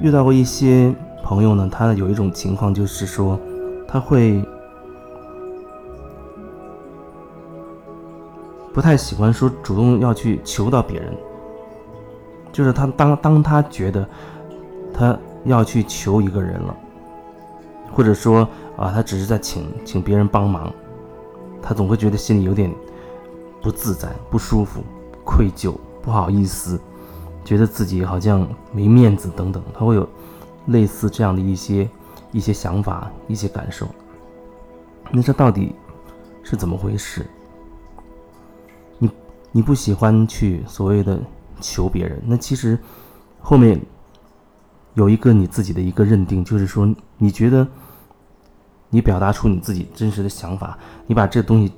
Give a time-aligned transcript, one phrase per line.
[0.00, 3.38] 遇到过一些朋友呢，他有一种情况就是说，
[3.86, 4.42] 他会
[8.72, 11.12] 不太喜欢说主动要去求到别人，
[12.50, 14.08] 就是他当当他觉得
[14.94, 16.74] 他要去求一个人了，
[17.92, 18.48] 或者说
[18.78, 20.72] 啊，他只是在请请别人帮忙，
[21.60, 22.72] 他总会觉得心里有点
[23.60, 24.80] 不自在、不舒服、
[25.24, 26.80] 愧疚、不好意思。
[27.44, 30.08] 觉得自己好像没面子等等，他会有
[30.66, 31.88] 类似这样的一些
[32.32, 33.88] 一些想法、一些感受。
[35.10, 35.74] 那这到底
[36.42, 37.26] 是怎么回事？
[38.98, 39.10] 你
[39.50, 41.20] 你不喜欢去所谓的
[41.60, 42.78] 求别人，那其实
[43.40, 43.80] 后面
[44.94, 47.66] 有一个你自己的一个认定，就是说你觉得
[48.88, 51.72] 你表达出你自己真实的想法，你把这东西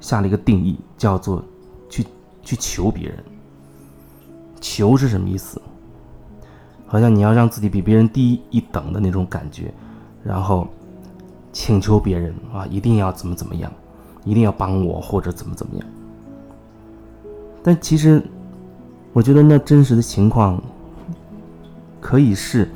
[0.00, 1.42] 下了一个定义，叫做
[1.88, 2.04] 去
[2.42, 3.24] 去求别人。
[4.60, 5.60] 求是什么意思？
[6.86, 9.72] 好像你要让自己比别人低一等的那种感觉，
[10.24, 10.66] 然后
[11.52, 13.70] 请求别人啊，一定要怎么怎么样，
[14.24, 15.86] 一定要帮我或者怎么怎么样。
[17.62, 18.22] 但其实，
[19.12, 20.62] 我觉得那真实的情况，
[22.00, 22.70] 可以是，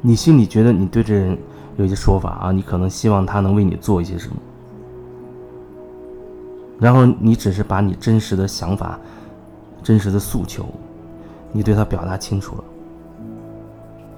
[0.00, 1.38] 你心里觉得你对这人
[1.76, 4.36] 有一些说法啊，你可能希望他能为你做一些什么。
[6.80, 8.98] 然后你只是把你真实的想法、
[9.82, 10.64] 真实的诉求，
[11.52, 12.64] 你对他表达清楚了。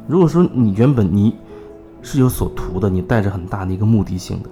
[0.06, 1.34] 如果说你原本你
[2.02, 4.48] 是有所图的，你带着很大的一个目的性的，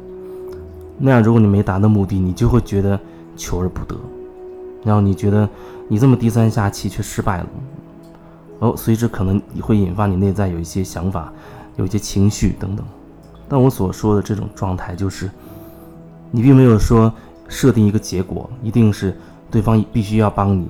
[0.99, 2.99] 那样如果你没达到目的，你就会觉得
[3.37, 3.97] 求而不得，
[4.83, 5.49] 然后你觉得
[5.87, 7.47] 你这么低三下气却失败了，
[8.59, 11.33] 哦，随之可能你会引发你内在有一些想法、
[11.77, 12.85] 有一些情绪等等。
[13.49, 15.31] 但我所说的这种状态，就是
[16.33, 17.13] 你并没有说。
[17.51, 19.15] 设定一个结果，一定是
[19.51, 20.67] 对方必须要帮你，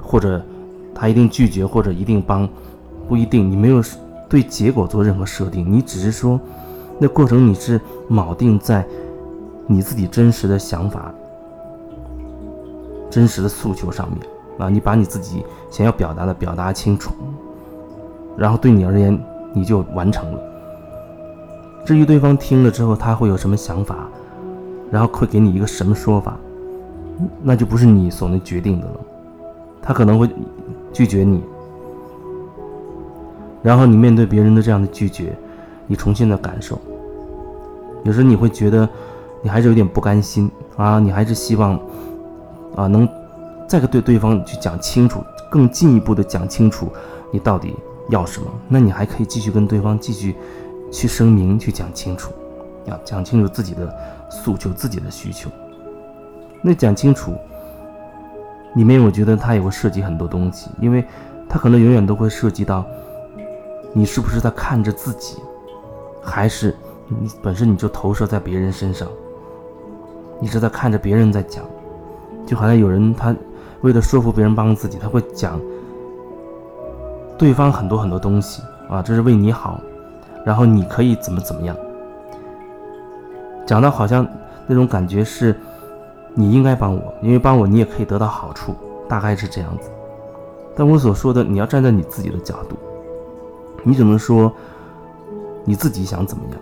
[0.00, 0.40] 或者
[0.94, 2.48] 他一定拒绝，或者一定帮，
[3.08, 3.50] 不一定。
[3.50, 3.82] 你没有
[4.28, 6.38] 对结果做任何设定，你只是说，
[6.98, 7.80] 那过程你是
[8.10, 8.86] 铆定在
[9.66, 11.12] 你自己真实的想法、
[13.10, 14.20] 真实的诉求上面
[14.58, 14.68] 啊。
[14.68, 17.14] 你把你自己想要表达的表达清楚，
[18.36, 19.18] 然后对你而言，
[19.54, 20.38] 你就完成了。
[21.86, 24.08] 至于对方听了之后他会有什么想法？
[24.90, 26.36] 然后会给你一个什么说法，
[27.42, 29.00] 那就不是你所能决定的了。
[29.82, 30.28] 他可能会
[30.92, 31.42] 拒绝你，
[33.62, 35.36] 然后你面对别人的这样的拒绝，
[35.86, 36.78] 你重新的感受。
[38.02, 38.88] 有时候你会觉得
[39.42, 41.78] 你还是有点不甘心啊，你还是希望
[42.74, 43.08] 啊能
[43.68, 45.20] 再个对对方去讲清楚，
[45.50, 46.88] 更进一步的讲清楚
[47.30, 47.74] 你到底
[48.10, 48.46] 要什么。
[48.68, 50.34] 那你还可以继续跟对方继续
[50.90, 52.32] 去声明，去讲清楚，
[52.86, 53.94] 要讲清楚自己的。
[54.28, 55.48] 诉求自己的需求，
[56.60, 57.32] 那讲清楚，
[58.74, 61.04] 里面我觉得它也会涉及很多东西，因为
[61.48, 62.84] 它可能永远都会涉及到
[63.92, 65.36] 你是不是在看着自己，
[66.20, 66.74] 还是
[67.06, 69.06] 你本身你就投射在别人身上，
[70.40, 71.64] 你是在看着别人在讲，
[72.44, 73.32] 就好像有人他
[73.82, 75.60] 为了说服别人帮自己，他会讲
[77.38, 78.60] 对方很多很多东西
[78.90, 79.80] 啊，这是为你好，
[80.44, 81.76] 然后你可以怎么怎么样。
[83.66, 84.26] 讲到好像
[84.68, 85.54] 那种感觉是，
[86.34, 88.74] 你应该帮我，因为帮我你也可以得到好处，
[89.08, 89.90] 大概是这样子。
[90.76, 92.76] 但我所说的，你要站在你自己的角度，
[93.82, 94.52] 你只能说
[95.64, 96.60] 你自己想怎么样，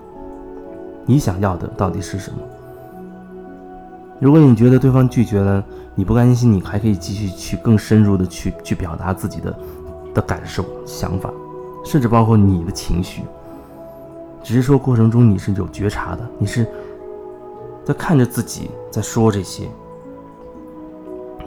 [1.04, 2.38] 你想要的到底是什么？
[4.18, 5.62] 如果你觉得对方拒绝了，
[5.94, 9.54] 你不甘心，你还可以继续去更深入的去去表达自己的
[10.14, 11.30] 的感受、想法，
[11.84, 13.22] 甚至包括你的情绪。
[14.42, 16.66] 只是说过程中你是有觉察的，你是。
[17.84, 19.68] 在看着自己，在说这些，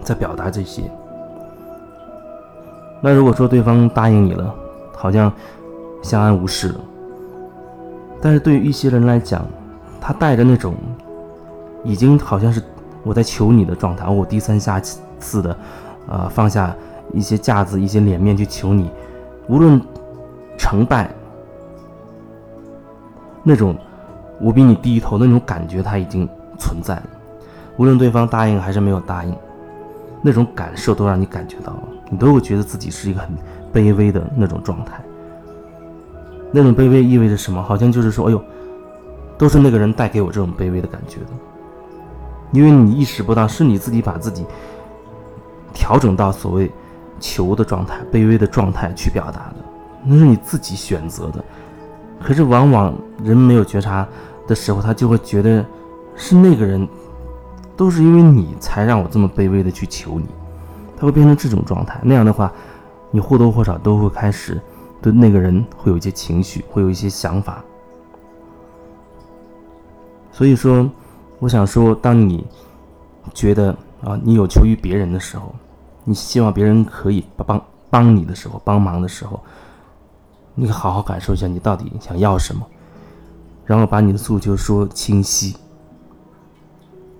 [0.03, 0.83] 在表达这些。
[3.01, 4.53] 那如果说对方答应你了，
[4.95, 5.33] 好像
[6.03, 6.79] 相安无事了。
[8.21, 9.43] 但是对于一些人来讲，
[9.99, 10.75] 他带着那种
[11.83, 12.61] 已经好像是
[13.01, 14.79] 我在求你的状态，我低三下
[15.19, 15.57] 四的，
[16.07, 16.75] 呃，放下
[17.13, 18.91] 一些架子、一些脸面去求你，
[19.47, 19.81] 无论
[20.55, 21.09] 成败，
[23.41, 23.75] 那种。
[24.39, 27.01] 我比你低头的那种感觉，他已经存在。
[27.77, 29.35] 无论对方答应还是没有答应，
[30.21, 33.29] 那种感受都让你感觉到了，你都会觉得自己是一个很
[33.71, 35.01] 卑微的那种状态。
[36.51, 37.61] 那种卑微意味着什么？
[37.61, 38.43] 好像就是说，哎呦，
[39.37, 41.27] 都是那个人带给我这种卑微的感觉的。
[42.51, 44.45] 因为你意识不到，是你自己把自己
[45.73, 46.71] 调整到所谓
[47.19, 49.55] 求的状态、卑微的状态去表达的，
[50.03, 51.43] 那是你自己选择的。
[52.23, 54.07] 可是往往人没有觉察
[54.47, 55.63] 的时候，他就会觉得
[56.17, 56.85] 是那个人，
[57.77, 60.25] 都是因为你才让我这么卑微的去求你，
[60.97, 61.99] 他会变成这种状态。
[62.03, 62.51] 那样的话，
[63.11, 64.59] 你或多或少都会开始
[65.01, 67.63] 对那个人会有一些情绪，会有一些想法。
[70.31, 70.89] 所以说，
[71.39, 72.45] 我想说，当你
[73.33, 73.71] 觉得
[74.03, 75.53] 啊，你有求于别人的时候，
[76.03, 79.39] 你希望别人可以帮帮你的时候，帮忙的时候，
[80.55, 82.65] 你好好感受一下，你到底想要什么，
[83.65, 85.55] 然后把你的诉求说清晰，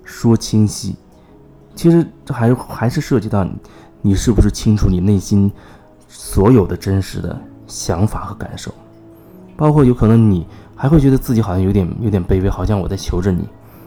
[0.08, 0.96] 说清晰。
[1.74, 3.52] 其实这还还是涉及到你，
[4.00, 5.52] 你是不是清楚你内心
[6.08, 8.72] 所有的真实的想法和感受，
[9.54, 13.46] 包括有可能你还会觉得自己好像有点有点卑微，好像我在求着你，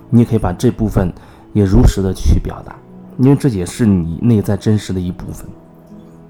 [0.09, 1.11] 你也可以把这部分
[1.53, 2.75] 也如实的去表达，
[3.17, 5.45] 因为这也是你内在真实的一部分。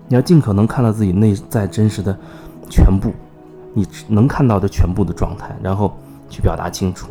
[0.08, 2.18] 你要尽可能看到自己内在真实的
[2.70, 3.12] 全部，
[3.74, 5.94] 你能看到的全部的状态，然后
[6.28, 7.08] 去表达清楚。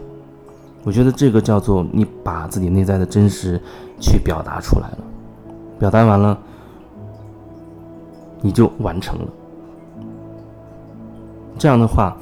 [0.82, 3.61] 我觉得这个叫做你把自己内在的真实
[4.00, 4.99] 去表达出来了，
[5.79, 6.38] 表达完了，
[8.41, 9.27] 你就完成了。
[11.59, 12.17] 这样的话，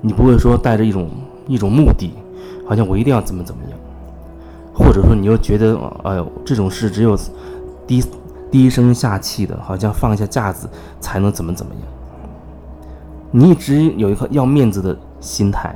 [0.00, 1.10] 你不会说带着一种
[1.48, 2.14] 一种目的，
[2.64, 3.78] 好像我一定要怎么怎么样，
[4.72, 7.18] 或者说你又觉得，哎呦，这种事只有
[7.88, 8.04] 低
[8.52, 10.70] 低声下气的，好像放下架子
[11.00, 11.82] 才能怎么怎么样。
[13.32, 15.74] 你一直有一颗要面子的心态。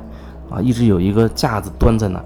[0.53, 2.23] 啊，一直有一个架子端在那，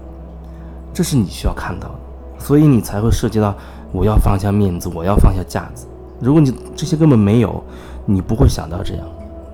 [0.92, 1.94] 这是你需要看到的，
[2.38, 3.54] 所以你才会涉及到
[3.90, 5.86] 我要放下面子，我要放下架子。
[6.20, 7.62] 如果你这些根本没有，
[8.04, 9.06] 你不会想到这样。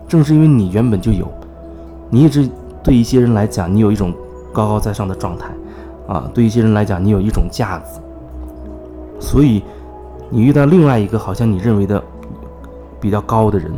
[0.08, 1.26] 正是因为你原本就有，
[2.10, 2.48] 你一直
[2.82, 4.12] 对一些人来讲，你有一种
[4.52, 5.48] 高高在上的状态，
[6.08, 8.00] 啊，对一些人来讲，你有一种架子，
[9.20, 9.62] 所以
[10.30, 12.02] 你遇到另外一个好像你认为的
[13.00, 13.72] 比较高的人，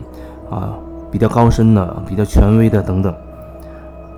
[0.50, 0.74] 啊，
[1.10, 3.14] 比较高深的、比较权威的等等。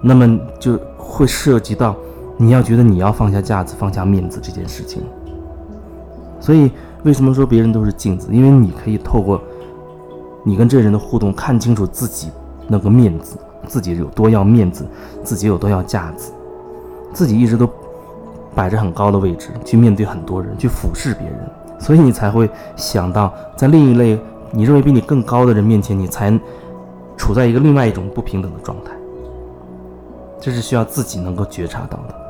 [0.01, 1.95] 那么就会涉及到
[2.37, 5.03] 你要觉得你要放下架子、放下面子这件事情。
[6.41, 6.71] 所以
[7.03, 8.29] 为什么说别人都是镜子？
[8.31, 9.41] 因为你可以透过
[10.45, 12.31] 你跟这人的互动，看清楚自己
[12.69, 13.37] 那个面子，
[13.67, 14.87] 自己有多要面子，
[15.25, 16.33] 自己有多要架子，
[17.13, 17.69] 自己一直都
[18.55, 21.39] 摆着很高的位置去面对很多人，去俯视别人，
[21.79, 24.19] 所以你才会想到在另一类
[24.53, 26.31] 你认为比你更高的人面前，你才
[27.17, 28.93] 处在一个另外一种不平等的状态。
[30.41, 32.28] 这是需要自己能够觉察到的。